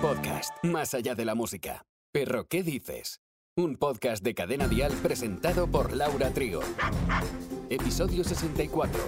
Podcast, 0.00 0.50
más 0.64 0.94
allá 0.94 1.14
de 1.14 1.26
la 1.26 1.34
música. 1.34 1.84
Perro, 2.10 2.46
¿qué 2.48 2.62
dices? 2.62 3.20
Un 3.54 3.76
podcast 3.76 4.24
de 4.24 4.34
Cadena 4.34 4.66
Dial 4.66 4.92
presentado 5.02 5.66
por 5.66 5.94
Laura 5.94 6.30
Trigo. 6.30 6.60
Episodio 7.68 8.24
64. 8.24 8.98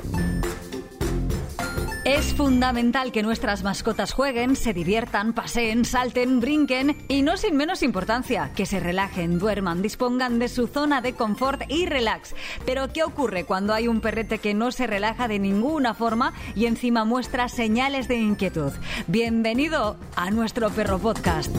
Es 2.05 2.35
fundamental 2.35 3.13
que 3.13 3.23
nuestras 3.23 3.63
mascotas 3.63 4.13
jueguen, 4.13 4.57
se 4.57 4.73
diviertan, 4.73 5.35
paseen, 5.35 5.85
salten, 5.85 6.41
brinquen 6.41 6.97
y 7.07 7.23
no 7.23 7.37
sin 7.37 7.57
menos 7.57 7.85
importancia, 7.85 8.51
que 8.57 8.67
se 8.67 8.81
relajen, 8.81 9.39
duerman, 9.39 9.83
dispongan 9.83 10.41
de 10.41 10.49
su 10.49 10.67
zona 10.67 11.01
de 11.01 11.13
confort 11.13 11.63
y 11.69 11.87
relax. 11.87 12.35
Pero 12.67 12.93
¿qué 12.93 13.05
ocurre 13.05 13.45
cuando 13.45 13.73
hay 13.73 13.87
un 13.87 14.01
perrete 14.01 14.39
que 14.39 14.53
no 14.53 14.73
se 14.73 14.89
relaja 14.89 15.29
de 15.29 15.39
ninguna 15.39 15.95
forma 15.95 16.33
y 16.57 16.67
encima 16.67 17.05
muestra 17.05 17.49
señales 17.49 18.09
de 18.09 18.17
inquietud? 18.17 18.73
Bienvenido 19.07 19.97
a 20.17 20.33
nuestro 20.33 20.71
perro 20.71 20.99
podcast. 20.99 21.55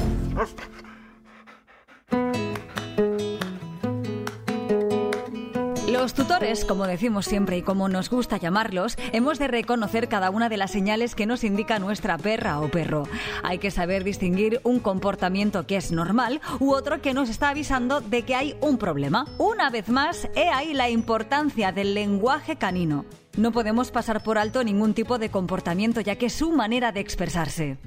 Los 6.03 6.15
tutores, 6.15 6.65
como 6.65 6.85
decimos 6.85 7.25
siempre 7.25 7.55
y 7.55 7.61
como 7.61 7.87
nos 7.87 8.09
gusta 8.09 8.35
llamarlos, 8.35 8.97
hemos 9.13 9.39
de 9.39 9.47
reconocer 9.47 10.09
cada 10.09 10.31
una 10.31 10.49
de 10.49 10.57
las 10.57 10.71
señales 10.71 11.15
que 11.15 11.25
nos 11.25 11.45
indica 11.45 11.79
nuestra 11.79 12.17
perra 12.17 12.59
o 12.59 12.67
perro. 12.67 13.07
Hay 13.41 13.57
que 13.57 13.71
saber 13.71 14.03
distinguir 14.03 14.59
un 14.65 14.81
comportamiento 14.81 15.65
que 15.65 15.77
es 15.77 15.93
normal 15.93 16.41
u 16.59 16.73
otro 16.73 17.01
que 17.01 17.13
nos 17.13 17.29
está 17.29 17.51
avisando 17.51 18.01
de 18.01 18.23
que 18.23 18.35
hay 18.35 18.57
un 18.59 18.77
problema. 18.77 19.27
Una 19.37 19.69
vez 19.69 19.87
más, 19.87 20.27
he 20.35 20.49
ahí 20.49 20.73
la 20.73 20.89
importancia 20.89 21.71
del 21.71 21.93
lenguaje 21.93 22.57
canino. 22.57 23.05
No 23.37 23.53
podemos 23.53 23.89
pasar 23.89 24.23
por 24.23 24.37
alto 24.37 24.61
ningún 24.61 24.93
tipo 24.93 25.19
de 25.19 25.31
comportamiento 25.31 26.01
ya 26.01 26.17
que 26.17 26.25
es 26.25 26.33
su 26.33 26.51
manera 26.51 26.91
de 26.91 26.99
expresarse. 26.99 27.77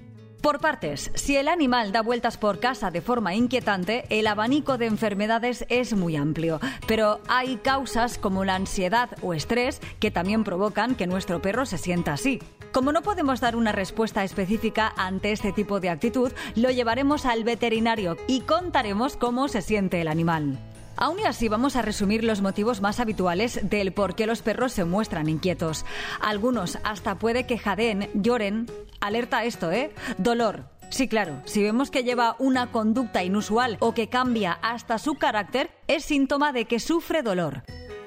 Por 0.46 0.60
partes, 0.60 1.10
si 1.16 1.36
el 1.36 1.48
animal 1.48 1.90
da 1.90 2.02
vueltas 2.02 2.38
por 2.38 2.60
casa 2.60 2.92
de 2.92 3.00
forma 3.00 3.34
inquietante, 3.34 4.04
el 4.10 4.28
abanico 4.28 4.78
de 4.78 4.86
enfermedades 4.86 5.66
es 5.68 5.92
muy 5.96 6.14
amplio, 6.14 6.60
pero 6.86 7.20
hay 7.26 7.56
causas 7.56 8.16
como 8.16 8.44
la 8.44 8.54
ansiedad 8.54 9.10
o 9.22 9.34
estrés 9.34 9.80
que 9.98 10.12
también 10.12 10.44
provocan 10.44 10.94
que 10.94 11.08
nuestro 11.08 11.42
perro 11.42 11.66
se 11.66 11.78
sienta 11.78 12.12
así. 12.12 12.40
Como 12.70 12.92
no 12.92 13.02
podemos 13.02 13.40
dar 13.40 13.56
una 13.56 13.72
respuesta 13.72 14.22
específica 14.22 14.94
ante 14.96 15.32
este 15.32 15.50
tipo 15.50 15.80
de 15.80 15.90
actitud, 15.90 16.30
lo 16.54 16.70
llevaremos 16.70 17.26
al 17.26 17.42
veterinario 17.42 18.16
y 18.28 18.42
contaremos 18.42 19.16
cómo 19.16 19.48
se 19.48 19.62
siente 19.62 20.00
el 20.00 20.06
animal. 20.06 20.60
Aún 20.96 21.18
así 21.26 21.48
vamos 21.48 21.76
a 21.76 21.82
resumir 21.82 22.24
los 22.24 22.40
motivos 22.40 22.80
más 22.80 23.00
habituales 23.00 23.60
del 23.62 23.92
por 23.92 24.14
qué 24.14 24.26
los 24.26 24.42
perros 24.42 24.72
se 24.72 24.84
muestran 24.84 25.28
inquietos. 25.28 25.84
Algunos 26.20 26.78
hasta 26.84 27.18
puede 27.18 27.46
que 27.46 27.58
jadeen, 27.58 28.08
lloren. 28.14 28.66
Alerta 29.00 29.44
esto, 29.44 29.70
¿eh? 29.70 29.92
Dolor. 30.18 30.70
Sí, 30.88 31.08
claro, 31.08 31.42
si 31.44 31.62
vemos 31.62 31.90
que 31.90 32.04
lleva 32.04 32.36
una 32.38 32.70
conducta 32.70 33.24
inusual 33.24 33.76
o 33.80 33.92
que 33.92 34.08
cambia 34.08 34.52
hasta 34.62 34.98
su 34.98 35.16
carácter, 35.16 35.70
es 35.88 36.04
síntoma 36.04 36.52
de 36.52 36.66
que 36.66 36.78
sufre 36.78 37.22
dolor. 37.22 37.64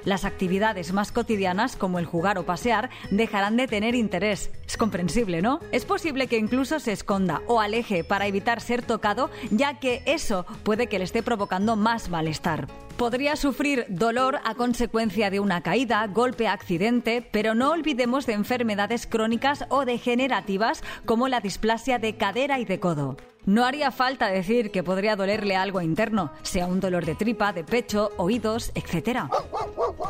Las 0.09 0.25
actividades 0.25 0.91
más 0.91 1.11
cotidianas, 1.11 1.75
como 1.75 1.99
el 1.99 2.07
jugar 2.07 2.39
o 2.39 2.43
pasear, 2.43 2.89
dejarán 3.11 3.57
de 3.57 3.67
tener 3.67 3.93
interés. 3.93 4.49
Es 4.65 4.75
comprensible, 4.75 5.43
¿no? 5.43 5.59
Es 5.71 5.85
posible 5.85 6.25
que 6.25 6.39
incluso 6.39 6.79
se 6.79 6.93
esconda 6.93 7.43
o 7.45 7.59
aleje 7.61 8.03
para 8.03 8.25
evitar 8.25 8.59
ser 8.59 8.81
tocado, 8.81 9.29
ya 9.51 9.77
que 9.77 10.01
eso 10.07 10.47
puede 10.63 10.87
que 10.87 10.97
le 10.97 11.05
esté 11.05 11.21
provocando 11.21 11.75
más 11.75 12.09
malestar. 12.09 12.65
Podría 12.97 13.35
sufrir 13.35 13.85
dolor 13.87 14.39
a 14.45 14.55
consecuencia 14.55 15.29
de 15.29 15.41
una 15.41 15.61
caída, 15.61 16.07
golpe, 16.07 16.47
accidente, 16.47 17.21
pero 17.31 17.53
no 17.53 17.69
olvidemos 17.69 18.25
de 18.25 18.33
enfermedades 18.33 19.05
crónicas 19.05 19.65
o 19.69 19.85
degenerativas 19.85 20.81
como 21.05 21.27
la 21.27 21.39
displasia 21.39 21.99
de 21.99 22.17
cadera 22.17 22.57
y 22.57 22.65
de 22.65 22.79
codo. 22.79 23.15
No 23.45 23.65
haría 23.65 23.91
falta 23.91 24.27
decir 24.27 24.69
que 24.69 24.83
podría 24.83 25.15
dolerle 25.15 25.55
algo 25.55 25.81
interno, 25.81 26.31
sea 26.43 26.67
un 26.67 26.79
dolor 26.79 27.05
de 27.05 27.15
tripa, 27.15 27.53
de 27.53 27.63
pecho, 27.63 28.11
oídos, 28.17 28.71
etc. 28.75 29.21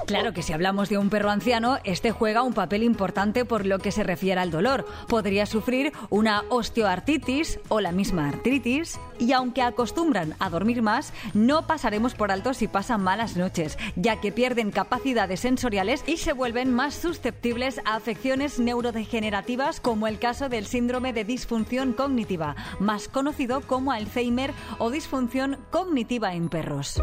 Claro 0.06 0.34
que 0.34 0.42
si 0.42 0.54
hablamos 0.54 0.90
de 0.90 0.98
un 0.98 1.10
perro 1.10 1.30
anciano, 1.30 1.78
este 1.84 2.12
juega 2.12 2.44
un 2.44 2.54
papel 2.54 2.84
importante 2.84 3.46
por 3.46 3.66
lo 3.66 3.80
que 3.80 3.92
se 3.92 4.04
refiere 4.04 4.42
al 4.42 4.52
dolor. 4.52 4.86
Podría 5.08 5.46
sufrir 5.46 5.94
una 6.10 6.44
osteoartritis 6.50 7.60
o 7.70 7.80
la 7.80 7.92
misma 7.92 8.28
artritis, 8.28 9.00
y 9.20 9.34
aunque 9.34 9.62
acostumbran 9.62 10.36
a 10.40 10.50
dormir 10.50 10.82
más, 10.82 11.14
no 11.34 11.68
pasaremos 11.68 12.16
por 12.16 12.32
alto 12.32 12.54
si 12.54 12.68
pasan 12.68 13.04
malas 13.04 13.38
noches, 13.38 13.78
ya 13.96 14.20
que 14.20 14.32
pierden 14.32 14.72
capacidades 14.72 15.42
sensoriales 15.42 16.04
y 16.08 16.18
se 16.18 16.34
vuelven 16.34 16.74
más 16.74 16.96
susceptibles 16.96 17.80
a 17.86 17.96
afecciones 17.96 18.60
neurodegenerativas 18.60 19.80
como 19.80 20.08
el 20.08 20.20
caso 20.20 20.50
del 20.50 20.66
síndrome 20.66 21.14
de 21.14 21.24
disfunción 21.24 21.94
cognitiva, 21.94 22.56
más 22.80 23.08
conocido 23.08 23.62
como 23.62 23.92
Alzheimer 23.92 24.54
o 24.78 24.90
disfunción 24.90 25.58
cognitiva 25.72 26.34
en 26.34 26.50
perros. 26.50 27.02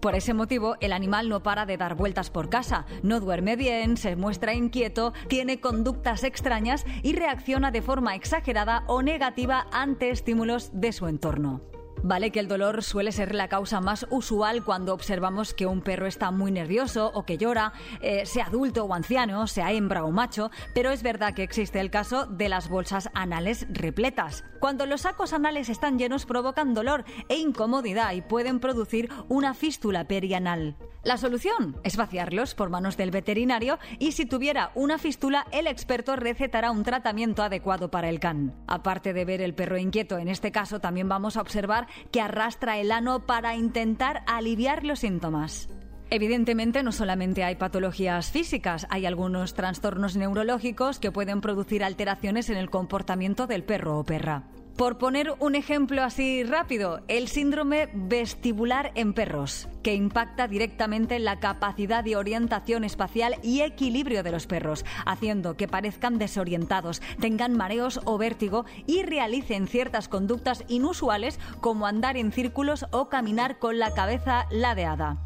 Por 0.00 0.14
ese 0.14 0.32
motivo, 0.32 0.76
el 0.80 0.92
animal 0.92 1.28
no 1.28 1.42
para 1.42 1.66
de 1.66 1.76
dar 1.76 1.96
vueltas 1.96 2.30
por 2.30 2.48
casa, 2.48 2.86
no 3.02 3.18
duerme 3.18 3.56
bien, 3.56 3.96
se 3.96 4.14
muestra 4.14 4.54
inquieto, 4.54 5.12
tiene 5.28 5.60
conductas 5.60 6.22
extrañas 6.22 6.86
y 7.02 7.14
reacciona 7.14 7.72
de 7.72 7.82
forma 7.82 8.14
exagerada 8.14 8.84
o 8.86 9.02
negativa 9.02 9.66
ante 9.72 10.10
estímulos 10.10 10.70
de 10.72 10.92
su 10.92 11.08
entorno. 11.08 11.77
Vale 12.02 12.30
que 12.30 12.40
el 12.40 12.48
dolor 12.48 12.82
suele 12.82 13.12
ser 13.12 13.34
la 13.34 13.48
causa 13.48 13.80
más 13.80 14.06
usual 14.10 14.64
cuando 14.64 14.94
observamos 14.94 15.52
que 15.52 15.66
un 15.66 15.80
perro 15.80 16.06
está 16.06 16.30
muy 16.30 16.52
nervioso 16.52 17.10
o 17.12 17.24
que 17.24 17.38
llora, 17.38 17.72
eh, 18.00 18.24
sea 18.24 18.46
adulto 18.46 18.84
o 18.84 18.94
anciano, 18.94 19.46
sea 19.46 19.72
hembra 19.72 20.04
o 20.04 20.12
macho, 20.12 20.50
pero 20.74 20.90
es 20.90 21.02
verdad 21.02 21.34
que 21.34 21.42
existe 21.42 21.80
el 21.80 21.90
caso 21.90 22.26
de 22.26 22.48
las 22.48 22.68
bolsas 22.68 23.10
anales 23.14 23.66
repletas. 23.70 24.44
Cuando 24.60 24.86
los 24.86 25.02
sacos 25.02 25.32
anales 25.32 25.68
están 25.68 25.98
llenos 25.98 26.24
provocan 26.24 26.74
dolor 26.74 27.04
e 27.28 27.36
incomodidad 27.36 28.12
y 28.12 28.22
pueden 28.22 28.60
producir 28.60 29.08
una 29.28 29.54
fístula 29.54 30.06
perianal. 30.06 30.76
La 31.04 31.16
solución 31.16 31.80
es 31.84 31.96
vaciarlos 31.96 32.54
por 32.54 32.70
manos 32.70 32.96
del 32.96 33.10
veterinario 33.10 33.78
y 33.98 34.12
si 34.12 34.26
tuviera 34.26 34.72
una 34.74 34.98
fístula, 34.98 35.46
el 35.52 35.66
experto 35.66 36.16
recetará 36.16 36.70
un 36.70 36.82
tratamiento 36.82 37.42
adecuado 37.42 37.90
para 37.90 38.08
el 38.08 38.20
can. 38.20 38.54
Aparte 38.66 39.12
de 39.12 39.24
ver 39.24 39.40
el 39.40 39.54
perro 39.54 39.78
inquieto, 39.78 40.18
en 40.18 40.28
este 40.28 40.52
caso 40.52 40.80
también 40.80 41.08
vamos 41.08 41.36
a 41.36 41.40
observar 41.40 41.87
que 42.10 42.20
arrastra 42.20 42.78
el 42.78 42.92
ano 42.92 43.26
para 43.26 43.56
intentar 43.56 44.22
aliviar 44.26 44.84
los 44.84 45.00
síntomas. 45.00 45.68
Evidentemente 46.10 46.82
no 46.82 46.92
solamente 46.92 47.44
hay 47.44 47.56
patologías 47.56 48.30
físicas, 48.30 48.86
hay 48.88 49.04
algunos 49.04 49.54
trastornos 49.54 50.16
neurológicos 50.16 50.98
que 50.98 51.12
pueden 51.12 51.40
producir 51.42 51.84
alteraciones 51.84 52.48
en 52.48 52.56
el 52.56 52.70
comportamiento 52.70 53.46
del 53.46 53.62
perro 53.62 53.98
o 53.98 54.04
perra. 54.04 54.44
Por 54.78 54.96
poner 54.96 55.34
un 55.40 55.56
ejemplo 55.56 56.04
así 56.04 56.44
rápido, 56.44 57.00
el 57.08 57.26
síndrome 57.26 57.88
vestibular 57.92 58.92
en 58.94 59.12
perros, 59.12 59.66
que 59.82 59.92
impacta 59.94 60.46
directamente 60.46 61.16
en 61.16 61.24
la 61.24 61.40
capacidad 61.40 62.04
de 62.04 62.14
orientación 62.14 62.84
espacial 62.84 63.40
y 63.42 63.62
equilibrio 63.62 64.22
de 64.22 64.30
los 64.30 64.46
perros, 64.46 64.84
haciendo 65.04 65.56
que 65.56 65.66
parezcan 65.66 66.18
desorientados, 66.18 67.02
tengan 67.18 67.56
mareos 67.56 68.00
o 68.04 68.18
vértigo 68.18 68.66
y 68.86 69.02
realicen 69.02 69.66
ciertas 69.66 70.06
conductas 70.06 70.62
inusuales 70.68 71.40
como 71.60 71.88
andar 71.88 72.16
en 72.16 72.30
círculos 72.30 72.86
o 72.92 73.08
caminar 73.08 73.58
con 73.58 73.80
la 73.80 73.92
cabeza 73.94 74.46
ladeada. 74.52 75.18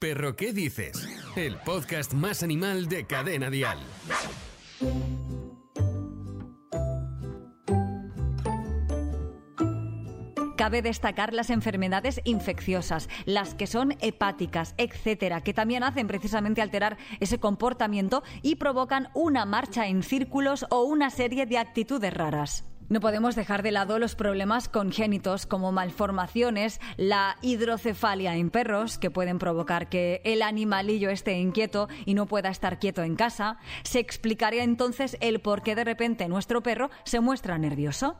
Perro, 0.00 0.34
¿qué 0.34 0.52
dices? 0.52 1.08
El 1.36 1.54
podcast 1.58 2.14
más 2.14 2.42
animal 2.42 2.88
de 2.88 3.06
Cadena 3.06 3.48
Dial. 3.48 3.78
Cabe 10.60 10.82
destacar 10.82 11.32
las 11.32 11.48
enfermedades 11.48 12.20
infecciosas, 12.24 13.08
las 13.24 13.54
que 13.54 13.66
son 13.66 13.96
hepáticas, 14.02 14.74
etcétera, 14.76 15.40
que 15.40 15.54
también 15.54 15.82
hacen 15.82 16.06
precisamente 16.06 16.60
alterar 16.60 16.98
ese 17.18 17.40
comportamiento 17.40 18.22
y 18.42 18.56
provocan 18.56 19.08
una 19.14 19.46
marcha 19.46 19.86
en 19.86 20.02
círculos 20.02 20.66
o 20.68 20.82
una 20.82 21.08
serie 21.08 21.46
de 21.46 21.56
actitudes 21.56 22.12
raras. 22.12 22.66
No 22.90 23.00
podemos 23.00 23.36
dejar 23.36 23.62
de 23.62 23.72
lado 23.72 23.98
los 23.98 24.14
problemas 24.14 24.68
congénitos 24.68 25.46
como 25.46 25.72
malformaciones, 25.72 26.78
la 26.98 27.38
hidrocefalia 27.40 28.36
en 28.36 28.50
perros, 28.50 28.98
que 28.98 29.10
pueden 29.10 29.38
provocar 29.38 29.88
que 29.88 30.20
el 30.24 30.42
animalillo 30.42 31.08
esté 31.08 31.38
inquieto 31.38 31.88
y 32.04 32.12
no 32.12 32.26
pueda 32.26 32.50
estar 32.50 32.78
quieto 32.78 33.02
en 33.02 33.16
casa. 33.16 33.56
Se 33.82 33.98
explicaría 33.98 34.62
entonces 34.62 35.16
el 35.22 35.40
por 35.40 35.62
qué 35.62 35.74
de 35.74 35.84
repente 35.84 36.28
nuestro 36.28 36.62
perro 36.62 36.90
se 37.04 37.20
muestra 37.20 37.56
nervioso. 37.56 38.18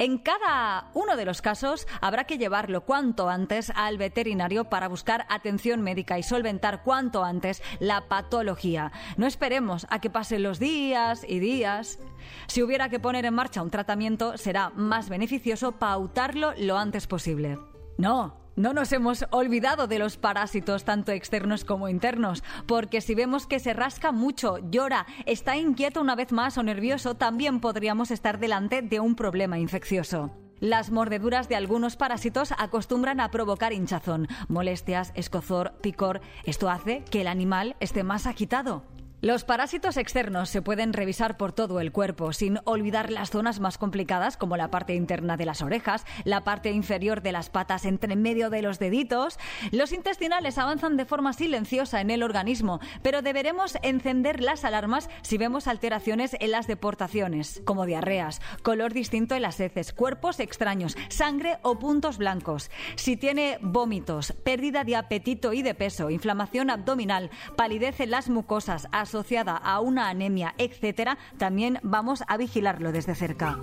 En 0.00 0.16
cada 0.16 0.90
uno 0.94 1.14
de 1.14 1.26
los 1.26 1.42
casos 1.42 1.86
habrá 2.00 2.24
que 2.24 2.38
llevarlo 2.38 2.86
cuanto 2.86 3.28
antes 3.28 3.70
al 3.76 3.98
veterinario 3.98 4.64
para 4.64 4.88
buscar 4.88 5.26
atención 5.28 5.82
médica 5.82 6.18
y 6.18 6.22
solventar 6.22 6.82
cuanto 6.82 7.22
antes 7.22 7.62
la 7.80 8.08
patología. 8.08 8.92
No 9.18 9.26
esperemos 9.26 9.86
a 9.90 10.00
que 10.00 10.08
pasen 10.08 10.42
los 10.42 10.58
días 10.58 11.22
y 11.28 11.38
días. 11.38 11.98
Si 12.46 12.62
hubiera 12.62 12.88
que 12.88 12.98
poner 12.98 13.26
en 13.26 13.34
marcha 13.34 13.60
un 13.60 13.68
tratamiento, 13.68 14.38
será 14.38 14.70
más 14.70 15.10
beneficioso 15.10 15.72
pautarlo 15.72 16.54
lo 16.56 16.78
antes 16.78 17.06
posible. 17.06 17.58
No, 17.98 18.40
No 18.60 18.74
nos 18.74 18.92
hemos 18.92 19.24
olvidado 19.30 19.86
de 19.86 19.98
los 19.98 20.18
parásitos, 20.18 20.84
tanto 20.84 21.12
externos 21.12 21.64
como 21.64 21.88
internos, 21.88 22.44
porque 22.66 23.00
si 23.00 23.14
vemos 23.14 23.46
que 23.46 23.58
se 23.58 23.72
rasca 23.72 24.12
mucho, 24.12 24.58
llora, 24.70 25.06
está 25.24 25.56
inquieto 25.56 26.02
una 26.02 26.14
vez 26.14 26.30
más 26.30 26.58
o 26.58 26.62
nervioso, 26.62 27.14
también 27.14 27.60
podríamos 27.60 28.10
estar 28.10 28.38
delante 28.38 28.82
de 28.82 29.00
un 29.00 29.14
problema 29.14 29.58
infeccioso. 29.58 30.30
Las 30.58 30.90
mordeduras 30.90 31.48
de 31.48 31.56
algunos 31.56 31.96
parásitos 31.96 32.52
acostumbran 32.58 33.20
a 33.20 33.30
provocar 33.30 33.72
hinchazón, 33.72 34.28
molestias, 34.48 35.12
escozor, 35.14 35.72
picor. 35.80 36.20
Esto 36.44 36.68
hace 36.68 37.02
que 37.10 37.22
el 37.22 37.28
animal 37.28 37.76
esté 37.80 38.04
más 38.04 38.26
agitado. 38.26 38.84
Los 39.22 39.44
parásitos 39.44 39.98
externos 39.98 40.48
se 40.48 40.62
pueden 40.62 40.94
revisar 40.94 41.36
por 41.36 41.52
todo 41.52 41.80
el 41.80 41.92
cuerpo, 41.92 42.32
sin 42.32 42.58
olvidar 42.64 43.10
las 43.10 43.28
zonas 43.28 43.60
más 43.60 43.76
complicadas 43.76 44.38
como 44.38 44.56
la 44.56 44.70
parte 44.70 44.94
interna 44.94 45.36
de 45.36 45.44
las 45.44 45.60
orejas, 45.60 46.06
la 46.24 46.42
parte 46.42 46.70
inferior 46.70 47.20
de 47.20 47.32
las 47.32 47.50
patas 47.50 47.84
entre 47.84 48.16
medio 48.16 48.48
de 48.48 48.62
los 48.62 48.78
deditos. 48.78 49.38
Los 49.72 49.92
intestinales 49.92 50.56
avanzan 50.56 50.96
de 50.96 51.04
forma 51.04 51.34
silenciosa 51.34 52.00
en 52.00 52.08
el 52.08 52.22
organismo, 52.22 52.80
pero 53.02 53.20
deberemos 53.20 53.76
encender 53.82 54.40
las 54.40 54.64
alarmas 54.64 55.10
si 55.20 55.36
vemos 55.36 55.66
alteraciones 55.66 56.34
en 56.40 56.52
las 56.52 56.66
deportaciones, 56.66 57.60
como 57.66 57.84
diarreas, 57.84 58.40
color 58.62 58.94
distinto 58.94 59.34
en 59.34 59.42
las 59.42 59.60
heces, 59.60 59.92
cuerpos 59.92 60.40
extraños, 60.40 60.96
sangre 61.10 61.58
o 61.60 61.78
puntos 61.78 62.16
blancos. 62.16 62.70
Si 62.96 63.18
tiene 63.18 63.58
vómitos, 63.60 64.32
pérdida 64.44 64.82
de 64.84 64.96
apetito 64.96 65.52
y 65.52 65.60
de 65.60 65.74
peso, 65.74 66.08
inflamación 66.08 66.70
abdominal, 66.70 67.28
palidez 67.54 68.00
en 68.00 68.12
las 68.12 68.30
mucosas, 68.30 68.88
asociada 69.10 69.56
a 69.56 69.80
una 69.80 70.08
anemia, 70.08 70.54
etcétera, 70.56 71.18
también 71.36 71.80
vamos 71.82 72.22
a 72.28 72.36
vigilarlo 72.36 72.92
desde 72.92 73.16
cerca. 73.16 73.58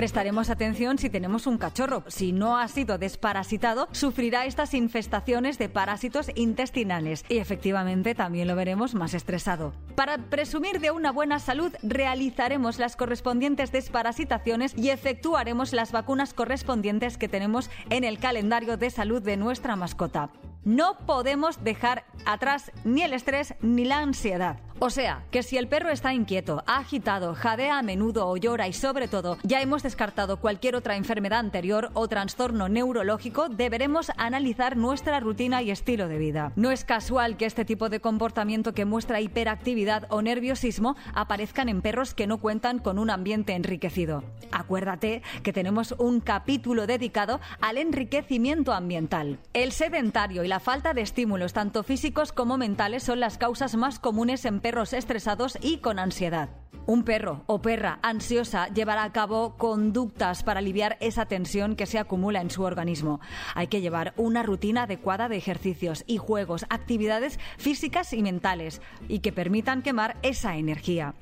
Prestaremos 0.00 0.48
atención 0.48 0.96
si 0.96 1.10
tenemos 1.10 1.46
un 1.46 1.58
cachorro. 1.58 2.04
Si 2.06 2.32
no 2.32 2.56
ha 2.56 2.68
sido 2.68 2.96
desparasitado, 2.96 3.86
sufrirá 3.92 4.46
estas 4.46 4.72
infestaciones 4.72 5.58
de 5.58 5.68
parásitos 5.68 6.30
intestinales 6.36 7.22
y 7.28 7.36
efectivamente 7.36 8.14
también 8.14 8.48
lo 8.48 8.56
veremos 8.56 8.94
más 8.94 9.12
estresado. 9.12 9.74
Para 9.96 10.16
presumir 10.16 10.80
de 10.80 10.90
una 10.90 11.12
buena 11.12 11.38
salud, 11.38 11.74
realizaremos 11.82 12.78
las 12.78 12.96
correspondientes 12.96 13.72
desparasitaciones 13.72 14.72
y 14.74 14.88
efectuaremos 14.88 15.74
las 15.74 15.92
vacunas 15.92 16.32
correspondientes 16.32 17.18
que 17.18 17.28
tenemos 17.28 17.68
en 17.90 18.04
el 18.04 18.18
calendario 18.18 18.78
de 18.78 18.88
salud 18.88 19.20
de 19.20 19.36
nuestra 19.36 19.76
mascota. 19.76 20.30
No 20.64 20.96
podemos 21.04 21.62
dejar 21.62 22.06
atrás 22.24 22.72
ni 22.84 23.02
el 23.02 23.12
estrés 23.12 23.54
ni 23.60 23.84
la 23.84 23.98
ansiedad. 23.98 24.60
O 24.82 24.88
sea, 24.88 25.24
que 25.30 25.42
si 25.42 25.58
el 25.58 25.68
perro 25.68 25.90
está 25.90 26.14
inquieto, 26.14 26.64
agitado, 26.66 27.34
jadea 27.34 27.78
a 27.78 27.82
menudo 27.82 28.26
o 28.26 28.38
llora 28.38 28.66
y 28.66 28.72
sobre 28.72 29.08
todo 29.08 29.36
ya 29.42 29.60
hemos 29.60 29.82
descartado 29.82 30.38
cualquier 30.38 30.74
otra 30.74 30.96
enfermedad 30.96 31.40
anterior 31.40 31.90
o 31.92 32.08
trastorno 32.08 32.70
neurológico, 32.70 33.50
deberemos 33.50 34.10
analizar 34.16 34.78
nuestra 34.78 35.20
rutina 35.20 35.60
y 35.60 35.70
estilo 35.70 36.08
de 36.08 36.16
vida. 36.16 36.52
No 36.56 36.70
es 36.70 36.86
casual 36.86 37.36
que 37.36 37.44
este 37.44 37.66
tipo 37.66 37.90
de 37.90 38.00
comportamiento 38.00 38.72
que 38.72 38.86
muestra 38.86 39.20
hiperactividad 39.20 40.06
o 40.08 40.22
nerviosismo 40.22 40.96
aparezcan 41.12 41.68
en 41.68 41.82
perros 41.82 42.14
que 42.14 42.26
no 42.26 42.38
cuentan 42.38 42.78
con 42.78 42.98
un 42.98 43.10
ambiente 43.10 43.52
enriquecido. 43.52 44.24
Acuérdate 44.50 45.20
que 45.42 45.52
tenemos 45.52 45.94
un 45.98 46.20
capítulo 46.20 46.86
dedicado 46.86 47.38
al 47.60 47.76
enriquecimiento 47.76 48.72
ambiental. 48.72 49.40
El 49.52 49.72
sedentario 49.72 50.42
y 50.42 50.48
la 50.48 50.58
falta 50.58 50.94
de 50.94 51.02
estímulos 51.02 51.52
tanto 51.52 51.82
físicos 51.82 52.32
como 52.32 52.56
mentales 52.56 53.02
son 53.02 53.20
las 53.20 53.36
causas 53.36 53.76
más 53.76 53.98
comunes 53.98 54.46
en 54.46 54.60
perros 54.60 54.69
estresados 54.70 55.58
y 55.60 55.78
con 55.78 55.98
ansiedad. 55.98 56.48
Un 56.86 57.04
perro 57.04 57.42
o 57.46 57.60
perra 57.60 57.98
ansiosa 58.02 58.68
llevará 58.68 59.04
a 59.04 59.12
cabo 59.12 59.56
conductas 59.56 60.42
para 60.42 60.60
aliviar 60.60 60.96
esa 61.00 61.26
tensión 61.26 61.76
que 61.76 61.86
se 61.86 61.98
acumula 61.98 62.40
en 62.40 62.50
su 62.50 62.62
organismo. 62.62 63.20
Hay 63.54 63.66
que 63.66 63.80
llevar 63.80 64.14
una 64.16 64.42
rutina 64.42 64.84
adecuada 64.84 65.28
de 65.28 65.36
ejercicios 65.36 66.04
y 66.06 66.16
juegos, 66.16 66.64
actividades 66.68 67.38
físicas 67.58 68.12
y 68.12 68.22
mentales, 68.22 68.80
y 69.08 69.18
que 69.20 69.32
permitan 69.32 69.82
quemar 69.82 70.16
esa 70.22 70.56
energía. 70.56 71.14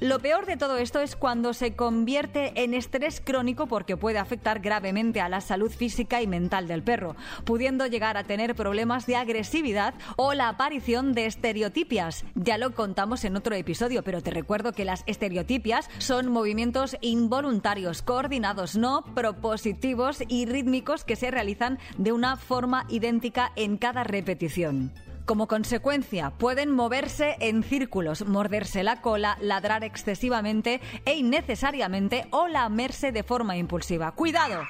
Lo 0.00 0.18
peor 0.18 0.44
de 0.44 0.58
todo 0.58 0.76
esto 0.76 1.00
es 1.00 1.16
cuando 1.16 1.54
se 1.54 1.74
convierte 1.74 2.52
en 2.62 2.74
estrés 2.74 3.22
crónico 3.24 3.66
porque 3.66 3.96
puede 3.96 4.18
afectar 4.18 4.60
gravemente 4.60 5.22
a 5.22 5.30
la 5.30 5.40
salud 5.40 5.70
física 5.70 6.20
y 6.20 6.26
mental 6.26 6.68
del 6.68 6.82
perro, 6.82 7.16
pudiendo 7.44 7.86
llegar 7.86 8.18
a 8.18 8.24
tener 8.24 8.54
problemas 8.54 9.06
de 9.06 9.16
agresividad 9.16 9.94
o 10.16 10.34
la 10.34 10.50
aparición 10.50 11.14
de 11.14 11.24
estereotipias. 11.24 12.26
Ya 12.34 12.58
lo 12.58 12.74
contamos 12.74 13.24
en 13.24 13.36
otro 13.36 13.54
episodio, 13.54 14.02
pero 14.02 14.22
te 14.22 14.30
recuerdo 14.32 14.72
que 14.72 14.84
las 14.84 15.02
estereotipias 15.06 15.88
son 15.96 16.28
movimientos 16.28 16.98
involuntarios, 17.00 18.02
coordinados, 18.02 18.76
no 18.76 19.02
propositivos 19.14 20.22
y 20.28 20.44
rítmicos 20.44 21.04
que 21.04 21.16
se 21.16 21.30
realizan 21.30 21.78
de 21.96 22.12
una 22.12 22.36
forma 22.36 22.84
idéntica 22.90 23.50
en 23.56 23.78
cada 23.78 24.04
repetición. 24.04 24.92
Como 25.26 25.48
consecuencia, 25.48 26.30
pueden 26.30 26.70
moverse 26.70 27.34
en 27.40 27.64
círculos, 27.64 28.24
morderse 28.24 28.84
la 28.84 29.00
cola, 29.00 29.36
ladrar 29.40 29.82
excesivamente 29.82 30.80
e 31.04 31.16
innecesariamente 31.16 32.28
o 32.30 32.46
lamerse 32.46 33.10
de 33.10 33.24
forma 33.24 33.56
impulsiva. 33.56 34.12
¡Cuidado! 34.12 34.62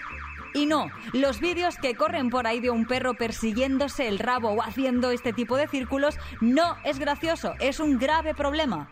Y 0.54 0.64
no, 0.64 0.90
los 1.12 1.40
vídeos 1.40 1.76
que 1.76 1.94
corren 1.94 2.30
por 2.30 2.46
ahí 2.46 2.60
de 2.60 2.70
un 2.70 2.86
perro 2.86 3.12
persiguiéndose 3.18 4.08
el 4.08 4.18
rabo 4.18 4.48
o 4.52 4.62
haciendo 4.62 5.10
este 5.10 5.34
tipo 5.34 5.58
de 5.58 5.68
círculos 5.68 6.18
no 6.40 6.78
es 6.84 6.98
gracioso, 6.98 7.52
es 7.60 7.78
un 7.78 7.98
grave 7.98 8.32
problema. 8.32 8.88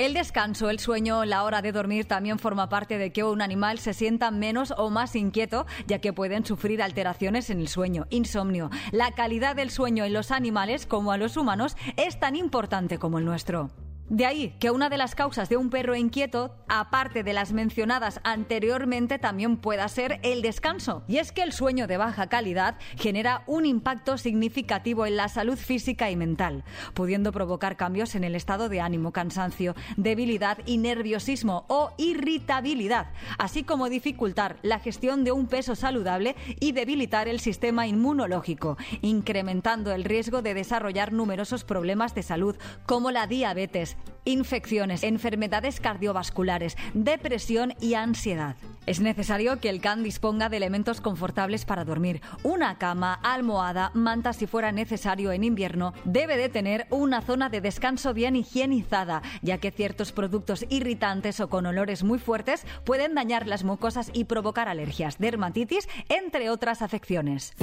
El 0.00 0.14
descanso, 0.14 0.70
el 0.70 0.78
sueño, 0.78 1.26
la 1.26 1.44
hora 1.44 1.60
de 1.60 1.72
dormir 1.72 2.06
también 2.06 2.38
forma 2.38 2.70
parte 2.70 2.96
de 2.96 3.12
que 3.12 3.22
un 3.22 3.42
animal 3.42 3.78
se 3.78 3.92
sienta 3.92 4.30
menos 4.30 4.72
o 4.78 4.88
más 4.88 5.14
inquieto, 5.14 5.66
ya 5.86 5.98
que 5.98 6.14
pueden 6.14 6.46
sufrir 6.46 6.82
alteraciones 6.82 7.50
en 7.50 7.60
el 7.60 7.68
sueño, 7.68 8.06
insomnio. 8.08 8.70
La 8.92 9.12
calidad 9.12 9.56
del 9.56 9.68
sueño 9.68 10.04
en 10.04 10.14
los 10.14 10.30
animales, 10.30 10.86
como 10.86 11.12
a 11.12 11.18
los 11.18 11.36
humanos, 11.36 11.76
es 11.98 12.18
tan 12.18 12.34
importante 12.34 12.96
como 12.96 13.18
el 13.18 13.26
nuestro. 13.26 13.68
De 14.10 14.26
ahí 14.26 14.56
que 14.58 14.72
una 14.72 14.88
de 14.88 14.96
las 14.96 15.14
causas 15.14 15.48
de 15.48 15.56
un 15.56 15.70
perro 15.70 15.94
inquieto, 15.94 16.56
aparte 16.66 17.22
de 17.22 17.32
las 17.32 17.52
mencionadas 17.52 18.20
anteriormente, 18.24 19.20
también 19.20 19.56
pueda 19.56 19.86
ser 19.86 20.18
el 20.24 20.42
descanso. 20.42 21.04
Y 21.06 21.18
es 21.18 21.30
que 21.30 21.42
el 21.42 21.52
sueño 21.52 21.86
de 21.86 21.96
baja 21.96 22.26
calidad 22.26 22.76
genera 22.96 23.44
un 23.46 23.66
impacto 23.66 24.18
significativo 24.18 25.06
en 25.06 25.16
la 25.16 25.28
salud 25.28 25.56
física 25.56 26.10
y 26.10 26.16
mental, 26.16 26.64
pudiendo 26.92 27.30
provocar 27.30 27.76
cambios 27.76 28.16
en 28.16 28.24
el 28.24 28.34
estado 28.34 28.68
de 28.68 28.80
ánimo, 28.80 29.12
cansancio, 29.12 29.76
debilidad 29.96 30.58
y 30.66 30.78
nerviosismo 30.78 31.64
o 31.68 31.92
irritabilidad, 31.96 33.12
así 33.38 33.62
como 33.62 33.88
dificultar 33.88 34.56
la 34.62 34.80
gestión 34.80 35.22
de 35.22 35.30
un 35.30 35.46
peso 35.46 35.76
saludable 35.76 36.34
y 36.58 36.72
debilitar 36.72 37.28
el 37.28 37.38
sistema 37.38 37.86
inmunológico, 37.86 38.76
incrementando 39.02 39.92
el 39.92 40.02
riesgo 40.02 40.42
de 40.42 40.54
desarrollar 40.54 41.12
numerosos 41.12 41.62
problemas 41.62 42.12
de 42.16 42.24
salud 42.24 42.56
como 42.86 43.12
la 43.12 43.28
diabetes, 43.28 43.96
infecciones, 44.24 45.02
enfermedades 45.02 45.80
cardiovasculares, 45.80 46.76
depresión 46.94 47.74
y 47.80 47.94
ansiedad. 47.94 48.56
Es 48.86 49.00
necesario 49.00 49.60
que 49.60 49.68
el 49.68 49.80
can 49.80 50.02
disponga 50.02 50.48
de 50.48 50.56
elementos 50.56 51.00
confortables 51.00 51.64
para 51.64 51.84
dormir. 51.84 52.20
Una 52.42 52.78
cama, 52.78 53.14
almohada, 53.14 53.90
manta 53.94 54.32
si 54.32 54.46
fuera 54.46 54.72
necesario 54.72 55.32
en 55.32 55.44
invierno. 55.44 55.92
Debe 56.04 56.36
de 56.36 56.48
tener 56.48 56.86
una 56.90 57.20
zona 57.22 57.50
de 57.50 57.60
descanso 57.60 58.14
bien 58.14 58.36
higienizada, 58.36 59.22
ya 59.42 59.58
que 59.58 59.70
ciertos 59.70 60.12
productos 60.12 60.64
irritantes 60.70 61.40
o 61.40 61.48
con 61.48 61.66
olores 61.66 62.02
muy 62.02 62.18
fuertes 62.18 62.66
pueden 62.84 63.14
dañar 63.14 63.46
las 63.46 63.64
mucosas 63.64 64.10
y 64.12 64.24
provocar 64.24 64.68
alergias, 64.68 65.18
dermatitis, 65.18 65.88
entre 66.08 66.50
otras 66.50 66.82
afecciones. 66.82 67.54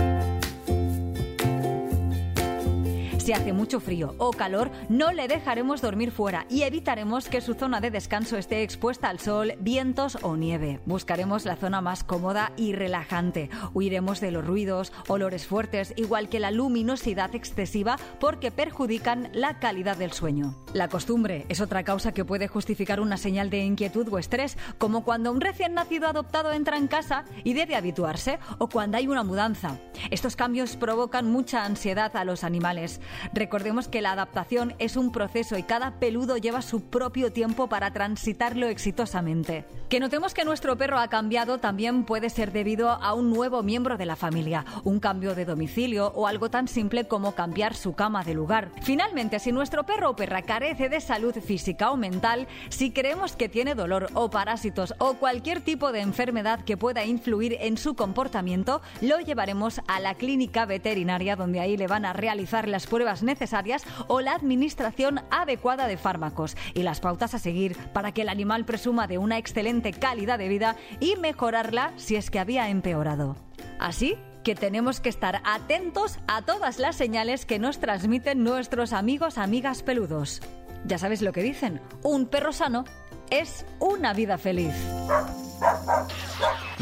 Si 3.28 3.34
hace 3.34 3.52
mucho 3.52 3.82
frío 3.82 4.16
o 4.20 4.32
calor, 4.32 4.72
no 4.88 5.12
le 5.12 5.28
dejaremos 5.28 5.82
dormir 5.82 6.12
fuera 6.12 6.46
y 6.50 6.62
evitaremos 6.62 7.28
que 7.28 7.42
su 7.42 7.56
zona 7.56 7.82
de 7.82 7.92
descanso 7.92 8.38
esté 8.38 8.64
expuesta 8.64 9.10
al 9.10 9.20
sol, 9.20 9.56
vientos 9.60 10.18
o 10.22 10.38
nieve. 10.38 10.80
Buscaremos 10.86 11.44
la 11.44 11.58
zona 11.58 11.82
más 11.82 12.06
cómoda 12.06 12.54
y 12.56 12.72
relajante. 12.72 13.50
Huiremos 13.74 14.22
de 14.22 14.32
los 14.32 14.48
ruidos, 14.48 14.94
olores 15.10 15.46
fuertes, 15.46 15.94
igual 15.98 16.30
que 16.30 16.40
la 16.40 16.52
luminosidad 16.52 17.36
excesiva 17.36 17.98
porque 18.22 18.50
perjudican 18.50 19.30
la 19.34 19.60
calidad 19.60 19.98
del 19.98 20.14
sueño. 20.14 20.56
La 20.74 20.88
costumbre 20.88 21.46
es 21.50 21.60
otra 21.60 21.84
causa 21.84 22.14
que 22.14 22.24
puede 22.24 22.48
justificar 22.48 23.02
una 23.02 23.18
señal 23.18 23.50
de 23.50 23.60
inquietud 23.60 24.08
o 24.10 24.20
estrés, 24.20 24.58
como 24.78 25.04
cuando 25.04 25.34
un 25.34 25.42
recién 25.42 25.74
nacido 25.74 26.08
adoptado 26.08 26.54
entra 26.54 26.78
en 26.78 26.88
casa 26.88 27.26
y 27.44 27.56
debe 27.56 27.76
habituarse 27.76 28.40
o 28.58 28.70
cuando 28.70 28.96
hay 28.96 29.10
una 29.10 29.26
mudanza. 29.26 29.80
Estos 30.12 30.38
cambios 30.38 30.78
provocan 30.78 31.30
mucha 31.30 31.66
ansiedad 31.66 32.16
a 32.16 32.24
los 32.24 32.46
animales. 32.46 33.02
Recordemos 33.34 33.88
que 33.88 34.02
la 34.02 34.12
adaptación 34.12 34.76
es 34.80 34.98
un 34.98 35.12
proceso 35.12 35.58
y 35.58 35.64
cada 35.64 36.00
peludo 36.00 36.38
lleva 36.38 36.62
su 36.62 36.82
propio 36.82 37.32
tiempo 37.32 37.68
para 37.68 37.92
transitarlo 37.92 38.68
exitosamente. 38.68 39.66
Que 39.90 40.00
notemos 40.00 40.34
que 40.34 40.44
nuestro 40.44 40.78
perro 40.78 41.00
ha 41.00 41.08
cambiado 41.08 41.60
también 41.60 42.04
puede 42.04 42.30
ser 42.30 42.52
debido 42.52 42.90
a 42.90 43.14
un 43.14 43.30
nuevo 43.30 43.64
miembro 43.64 43.98
de 43.98 44.06
la 44.06 44.18
familia, 44.18 44.66
un 44.84 45.00
cambio 45.00 45.34
de 45.34 45.46
domicilio 45.46 46.12
o 46.14 46.28
algo 46.28 46.50
tan 46.50 46.68
simple 46.68 47.08
como 47.08 47.36
cambiar 47.36 47.74
su 47.74 47.94
cama 47.94 48.24
de 48.24 48.34
lugar. 48.34 48.70
Finalmente, 48.82 49.40
si 49.40 49.52
nuestro 49.52 49.86
perro 49.86 50.10
o 50.10 50.16
perra 50.16 50.42
carece 50.42 50.90
de 50.90 51.00
salud 51.00 51.36
física 51.36 51.92
o 51.92 51.98
mental, 51.98 52.48
si 52.70 52.92
creemos 52.92 53.36
que 53.36 53.48
tiene 53.48 53.76
dolor 53.76 54.10
o 54.14 54.30
parásitos 54.30 54.94
o 54.98 55.14
cualquier 55.14 55.62
tipo 55.62 55.92
de 55.94 56.02
enfermedad 56.02 56.66
que 56.66 56.76
pueda 56.76 57.06
influir 57.06 57.58
en 57.62 57.78
su 57.78 57.96
comportamiento, 57.96 58.82
lo 59.02 59.20
llevaremos 59.20 59.80
a 59.88 60.02
la 60.02 60.16
clínica 60.16 60.66
veterinaria 60.66 61.38
donde 61.38 61.62
ahí 61.62 61.78
le 61.78 61.88
van 61.88 62.04
a 62.04 62.14
realizar 62.14 62.68
las 62.68 62.88
pruebas 62.88 63.07
necesarias 63.24 63.84
o 64.08 64.22
la 64.22 64.34
administración 64.34 65.22
adecuada 65.32 65.88
de 65.88 65.98
fármacos 65.98 66.56
y 66.74 66.84
las 66.84 67.00
pautas 67.00 67.34
a 67.34 67.40
seguir 67.40 67.78
para 67.94 68.12
que 68.12 68.24
el 68.24 68.30
animal 68.30 68.66
presuma 68.66 69.08
de 69.08 69.18
una 69.18 69.38
excelente 69.38 69.94
calidad 69.94 70.38
de 70.38 70.50
vida 70.50 70.76
y 71.00 71.16
mejorarla 71.16 71.94
si 71.96 72.16
es 72.16 72.30
que 72.30 72.40
había 72.40 72.70
empeorado. 72.70 73.36
Así 73.80 74.18
que 74.44 74.56
tenemos 74.56 75.02
que 75.02 75.10
estar 75.10 75.42
atentos 75.44 76.20
a 76.28 76.42
todas 76.42 76.80
las 76.80 76.96
señales 76.96 77.46
que 77.46 77.60
nos 77.60 77.80
transmiten 77.80 78.44
nuestros 78.44 78.94
amigos, 78.94 79.38
amigas 79.38 79.84
peludos. 79.84 80.42
Ya 80.86 80.98
sabes 80.98 81.22
lo 81.22 81.34
que 81.34 81.44
dicen, 81.44 81.82
un 82.04 82.28
perro 82.28 82.54
sano 82.54 82.86
es 83.30 83.66
una 83.80 84.14
vida 84.14 84.38
feliz. 84.38 84.74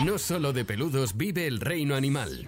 No 0.06 0.18
solo 0.18 0.54
de 0.54 0.66
peludos 0.66 1.18
vive 1.18 1.48
el 1.48 1.60
reino 1.60 1.96
animal. 1.96 2.46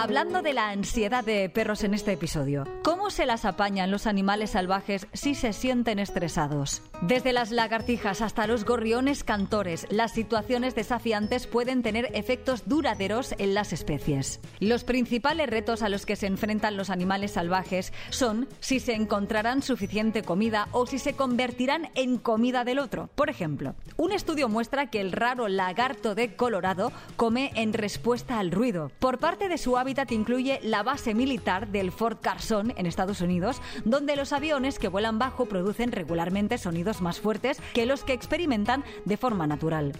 Hablando 0.00 0.42
de 0.42 0.52
la 0.52 0.68
ansiedad 0.68 1.24
de 1.24 1.48
perros 1.48 1.82
en 1.82 1.92
este 1.92 2.12
episodio, 2.12 2.64
¿cómo 2.84 2.97
se 3.10 3.26
las 3.26 3.44
apañan 3.44 3.90
los 3.90 4.06
animales 4.06 4.50
salvajes 4.50 5.06
si 5.12 5.34
se 5.34 5.52
sienten 5.52 5.98
estresados? 5.98 6.82
Desde 7.02 7.32
las 7.32 7.50
lagartijas 7.50 8.20
hasta 8.20 8.46
los 8.46 8.64
gorriones 8.64 9.24
cantores, 9.24 9.86
las 9.90 10.12
situaciones 10.12 10.74
desafiantes 10.74 11.46
pueden 11.46 11.82
tener 11.82 12.10
efectos 12.14 12.68
duraderos 12.68 13.34
en 13.38 13.54
las 13.54 13.72
especies. 13.72 14.40
Los 14.60 14.84
principales 14.84 15.48
retos 15.48 15.82
a 15.82 15.88
los 15.88 16.06
que 16.06 16.16
se 16.16 16.26
enfrentan 16.26 16.76
los 16.76 16.90
animales 16.90 17.32
salvajes 17.32 17.92
son 18.10 18.48
si 18.60 18.80
se 18.80 18.94
encontrarán 18.94 19.62
suficiente 19.62 20.22
comida 20.22 20.68
o 20.72 20.86
si 20.86 20.98
se 20.98 21.14
convertirán 21.14 21.90
en 21.94 22.18
comida 22.18 22.64
del 22.64 22.78
otro. 22.78 23.08
Por 23.14 23.30
ejemplo, 23.30 23.74
un 23.96 24.12
estudio 24.12 24.48
muestra 24.48 24.90
que 24.90 25.00
el 25.00 25.12
raro 25.12 25.48
lagarto 25.48 26.14
de 26.14 26.34
Colorado 26.34 26.92
come 27.16 27.52
en 27.54 27.72
respuesta 27.72 28.38
al 28.38 28.50
ruido. 28.50 28.90
Por 28.98 29.18
parte 29.18 29.48
de 29.48 29.58
su 29.58 29.76
hábitat 29.76 30.12
incluye 30.12 30.60
la 30.62 30.82
base 30.82 31.14
militar 31.14 31.68
del 31.68 31.92
Fort 31.92 32.20
Carson 32.20 32.72
en 32.76 32.86
Unidos, 33.20 33.62
donde 33.84 34.16
los 34.16 34.32
aviones 34.32 34.78
que 34.80 34.88
vuelan 34.88 35.20
bajo 35.20 35.46
producen 35.46 35.92
regularmente 35.92 36.58
sonidos 36.58 37.00
más 37.00 37.20
fuertes 37.20 37.60
que 37.74 37.86
los 37.86 38.02
que 38.02 38.12
experimentan 38.12 38.84
de 39.04 39.16
forma 39.16 39.46
natural. 39.46 39.92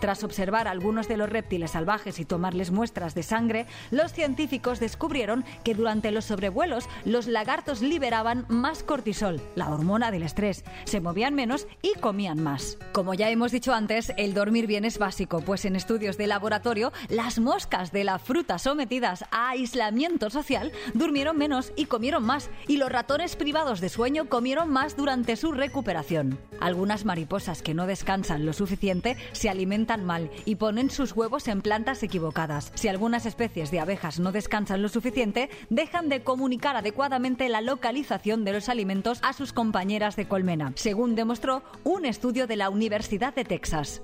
Tras 0.00 0.24
observar 0.24 0.68
algunos 0.68 1.08
de 1.08 1.16
los 1.16 1.28
reptiles 1.28 1.72
salvajes 1.72 2.18
y 2.18 2.24
tomarles 2.24 2.70
muestras 2.70 3.14
de 3.14 3.22
sangre, 3.22 3.66
los 3.90 4.12
científicos 4.12 4.78
descubrieron 4.78 5.44
que 5.64 5.74
durante 5.74 6.10
los 6.10 6.26
sobrevuelos 6.26 6.88
los 7.04 7.26
lagartos 7.26 7.80
liberaban 7.80 8.44
más 8.48 8.82
cortisol, 8.82 9.40
la 9.54 9.70
hormona 9.70 10.10
del 10.10 10.22
estrés, 10.22 10.64
se 10.84 11.00
movían 11.00 11.34
menos 11.34 11.66
y 11.82 11.98
comían 11.98 12.42
más. 12.42 12.78
Como 12.92 13.14
ya 13.14 13.30
hemos 13.30 13.52
dicho 13.52 13.72
antes, 13.72 14.12
el 14.16 14.34
dormir 14.34 14.66
bien 14.66 14.84
es 14.84 14.98
básico, 14.98 15.40
pues 15.40 15.64
en 15.64 15.76
estudios 15.76 16.16
de 16.18 16.26
laboratorio, 16.26 16.92
las 17.08 17.38
moscas 17.38 17.90
de 17.92 18.04
la 18.04 18.18
fruta 18.18 18.58
sometidas 18.58 19.24
a 19.30 19.50
aislamiento 19.50 20.30
social 20.30 20.72
durmieron 20.94 21.38
menos 21.38 21.72
y 21.76 21.86
comieron 21.86 22.24
más, 22.24 22.50
y 22.68 22.76
los 22.76 22.90
ratones 22.90 23.36
privados 23.36 23.80
de 23.80 23.88
sueño 23.88 24.28
comieron 24.28 24.70
más 24.70 24.96
durante 24.96 25.36
su 25.36 25.52
recuperación. 25.52 26.38
Algunas 26.60 27.04
mariposas 27.04 27.62
que 27.62 27.74
no 27.74 27.86
descansan 27.86 28.46
lo 28.46 28.52
suficiente 28.52 29.16
se 29.32 29.48
alimentan 29.48 29.85
mal 29.86 30.30
y 30.44 30.56
ponen 30.56 30.90
sus 30.90 31.12
huevos 31.12 31.48
en 31.48 31.62
plantas 31.62 32.02
equivocadas. 32.02 32.72
Si 32.74 32.88
algunas 32.88 33.26
especies 33.26 33.70
de 33.70 33.80
abejas 33.80 34.18
no 34.18 34.32
descansan 34.32 34.82
lo 34.82 34.88
suficiente, 34.88 35.48
dejan 35.70 36.08
de 36.08 36.22
comunicar 36.22 36.76
adecuadamente 36.76 37.48
la 37.48 37.60
localización 37.60 38.44
de 38.44 38.52
los 38.52 38.68
alimentos 38.68 39.20
a 39.22 39.32
sus 39.32 39.52
compañeras 39.52 40.16
de 40.16 40.26
colmena, 40.26 40.72
según 40.74 41.14
demostró 41.14 41.62
un 41.84 42.04
estudio 42.04 42.46
de 42.46 42.56
la 42.56 42.70
Universidad 42.70 43.34
de 43.34 43.44
Texas. 43.44 44.02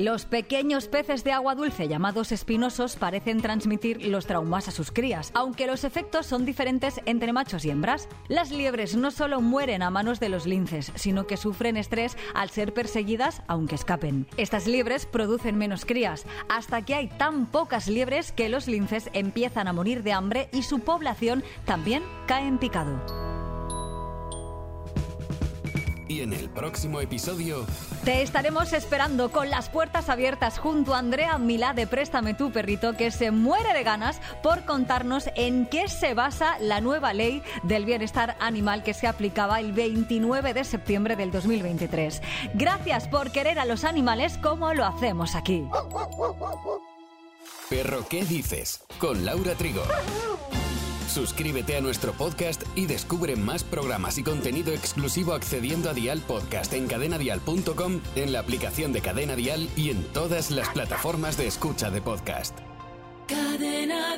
Los 0.00 0.24
pequeños 0.24 0.88
peces 0.88 1.24
de 1.24 1.32
agua 1.32 1.54
dulce 1.54 1.86
llamados 1.86 2.32
espinosos 2.32 2.96
parecen 2.96 3.42
transmitir 3.42 4.06
los 4.06 4.24
traumas 4.24 4.66
a 4.66 4.70
sus 4.70 4.90
crías, 4.90 5.30
aunque 5.34 5.66
los 5.66 5.84
efectos 5.84 6.24
son 6.24 6.46
diferentes 6.46 7.02
entre 7.04 7.34
machos 7.34 7.66
y 7.66 7.70
hembras. 7.70 8.08
Las 8.26 8.50
liebres 8.50 8.96
no 8.96 9.10
solo 9.10 9.42
mueren 9.42 9.82
a 9.82 9.90
manos 9.90 10.18
de 10.18 10.30
los 10.30 10.46
linces, 10.46 10.90
sino 10.94 11.26
que 11.26 11.36
sufren 11.36 11.76
estrés 11.76 12.16
al 12.32 12.48
ser 12.48 12.72
perseguidas 12.72 13.42
aunque 13.46 13.74
escapen. 13.74 14.26
Estas 14.38 14.66
liebres 14.66 15.04
producen 15.04 15.58
menos 15.58 15.84
crías, 15.84 16.24
hasta 16.48 16.82
que 16.82 16.94
hay 16.94 17.08
tan 17.08 17.44
pocas 17.44 17.86
liebres 17.86 18.32
que 18.32 18.48
los 18.48 18.68
linces 18.68 19.10
empiezan 19.12 19.68
a 19.68 19.74
morir 19.74 20.02
de 20.02 20.14
hambre 20.14 20.48
y 20.50 20.62
su 20.62 20.78
población 20.78 21.44
también 21.66 22.02
cae 22.26 22.48
en 22.48 22.56
picado. 22.56 23.19
Y 26.10 26.22
en 26.22 26.32
el 26.32 26.50
próximo 26.50 27.00
episodio... 27.00 27.64
Te 28.04 28.22
estaremos 28.22 28.72
esperando 28.72 29.30
con 29.30 29.48
las 29.48 29.68
puertas 29.68 30.08
abiertas 30.08 30.58
junto 30.58 30.92
a 30.92 30.98
Andrea 30.98 31.38
Milá 31.38 31.72
de 31.72 31.86
Préstame 31.86 32.34
tu 32.34 32.50
perrito 32.50 32.96
que 32.96 33.12
se 33.12 33.30
muere 33.30 33.72
de 33.72 33.84
ganas 33.84 34.20
por 34.42 34.64
contarnos 34.64 35.30
en 35.36 35.66
qué 35.66 35.86
se 35.86 36.14
basa 36.14 36.58
la 36.58 36.80
nueva 36.80 37.12
ley 37.12 37.44
del 37.62 37.84
bienestar 37.84 38.36
animal 38.40 38.82
que 38.82 38.92
se 38.92 39.06
aplicaba 39.06 39.60
el 39.60 39.72
29 39.72 40.52
de 40.52 40.64
septiembre 40.64 41.14
del 41.14 41.30
2023. 41.30 42.22
Gracias 42.54 43.06
por 43.06 43.30
querer 43.30 43.60
a 43.60 43.64
los 43.64 43.84
animales 43.84 44.36
como 44.38 44.74
lo 44.74 44.84
hacemos 44.84 45.36
aquí. 45.36 45.64
Perro, 47.68 48.04
¿qué 48.08 48.24
dices? 48.24 48.82
Con 48.98 49.24
Laura 49.24 49.54
Trigo. 49.54 49.84
Suscríbete 51.10 51.76
a 51.76 51.80
nuestro 51.80 52.12
podcast 52.12 52.62
y 52.76 52.86
descubre 52.86 53.34
más 53.34 53.64
programas 53.64 54.16
y 54.18 54.22
contenido 54.22 54.72
exclusivo 54.72 55.32
accediendo 55.32 55.90
a 55.90 55.92
Dial 55.92 56.20
Podcast 56.20 56.72
en 56.72 56.86
cadenadial.com, 56.86 58.00
en 58.14 58.32
la 58.32 58.38
aplicación 58.38 58.92
de 58.92 59.00
Cadena 59.00 59.34
Dial 59.34 59.68
y 59.76 59.90
en 59.90 60.04
todas 60.12 60.52
las 60.52 60.68
plataformas 60.68 61.36
de 61.36 61.48
escucha 61.48 61.90
de 61.90 62.00
podcast. 62.00 62.56
Cadena 63.26 64.16